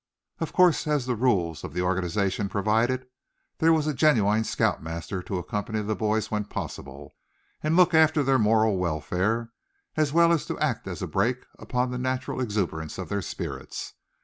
Of 0.39 0.51
course, 0.51 0.87
as 0.87 1.05
the 1.05 1.15
rules 1.15 1.63
of 1.63 1.73
the 1.75 1.83
organization 1.83 2.49
provided, 2.49 3.05
there 3.59 3.71
was 3.71 3.85
a 3.85 3.93
genuine 3.93 4.43
scout 4.43 4.81
master 4.81 5.21
to 5.21 5.37
accompany 5.37 5.79
the 5.83 5.95
boys 5.95 6.31
when 6.31 6.45
possible, 6.45 7.13
and 7.61 7.75
look 7.75 7.93
after 7.93 8.23
their 8.23 8.39
moral 8.39 8.77
welfare; 8.77 9.51
as 9.95 10.11
well 10.11 10.31
as 10.33 10.49
act 10.59 10.87
as 10.87 11.03
a 11.03 11.07
brake 11.07 11.45
upon 11.59 11.91
the 11.91 11.99
natural 11.99 12.41
exuberance 12.41 12.97
of 12.97 13.09
their 13.09 13.21
spirits. 13.21 13.93